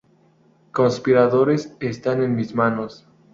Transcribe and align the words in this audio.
Conspiradores 0.71 1.77
están 1.79 2.23
en 2.23 2.35
mis 2.35 2.55
manos. 2.55 3.05